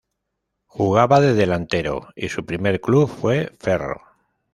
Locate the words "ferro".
3.59-4.01